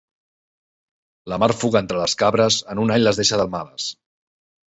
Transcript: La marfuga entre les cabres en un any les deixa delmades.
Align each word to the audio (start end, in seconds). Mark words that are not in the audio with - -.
La 1.33 1.37
marfuga 1.43 1.83
entre 1.85 2.01
les 2.03 2.17
cabres 2.23 2.59
en 2.75 2.81
un 2.85 2.93
any 2.95 3.05
les 3.07 3.19
deixa 3.23 3.39
delmades. 3.43 3.93